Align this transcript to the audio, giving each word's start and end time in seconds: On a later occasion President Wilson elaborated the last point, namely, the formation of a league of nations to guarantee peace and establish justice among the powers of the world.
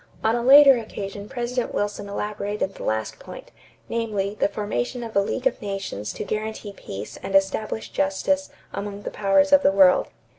On 0.23 0.35
a 0.35 0.41
later 0.41 0.79
occasion 0.79 1.29
President 1.29 1.75
Wilson 1.75 2.09
elaborated 2.09 2.73
the 2.73 2.81
last 2.83 3.19
point, 3.19 3.51
namely, 3.87 4.33
the 4.39 4.47
formation 4.49 5.03
of 5.03 5.15
a 5.15 5.19
league 5.19 5.45
of 5.45 5.61
nations 5.61 6.11
to 6.13 6.23
guarantee 6.23 6.73
peace 6.73 7.17
and 7.21 7.35
establish 7.35 7.89
justice 7.89 8.49
among 8.73 9.03
the 9.03 9.11
powers 9.11 9.53
of 9.53 9.61
the 9.61 9.71
world. 9.71 10.07